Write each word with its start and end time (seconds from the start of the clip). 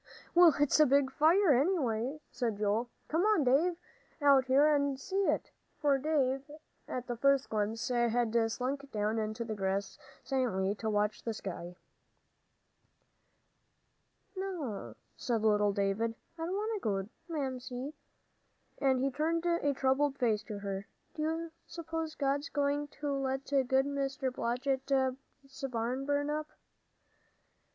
"Well, 0.33 0.55
it's 0.59 0.79
a 0.79 0.87
big 0.87 1.11
fire, 1.11 1.53
anyway," 1.53 2.19
said 2.31 2.57
Joel. 2.57 2.89
"Come 3.07 3.21
on, 3.21 3.43
Dave, 3.43 3.75
out 4.19 4.45
here 4.45 4.65
and 4.73 4.99
see 4.99 5.25
it," 5.27 5.51
for 5.79 5.99
Dave, 5.99 6.41
at 6.87 7.05
the 7.05 7.15
first 7.15 7.49
glimpse, 7.51 7.87
had 7.89 8.51
slunk 8.51 8.91
down 8.91 9.19
on 9.19 9.33
the 9.33 9.53
grass 9.55 9.99
silently 10.23 10.73
to 10.73 10.89
watch 10.89 11.21
the 11.21 11.35
sky. 11.35 11.75
"No," 14.35 14.95
said 15.17 15.43
little 15.43 15.71
David, 15.71 16.15
"I 16.35 16.47
don't 16.47 16.55
want 16.55 16.81
to 16.81 16.83
go, 16.83 17.03
Joel. 17.03 17.09
Mamsie" 17.29 17.93
and 18.81 18.99
he 18.99 19.11
turned 19.11 19.45
a 19.45 19.71
troubled 19.71 20.17
face 20.17 20.41
to 20.45 20.57
her 20.57 20.87
"do 21.13 21.21
you 21.21 21.51
suppose 21.67 22.15
God's 22.15 22.49
going 22.49 22.87
to 23.01 23.11
let 23.13 23.47
good 23.51 23.69
Mr. 23.85 24.33
Blodgett's 24.33 25.13
barn 25.69 26.07
burn 26.07 26.31
up?" 26.31 26.47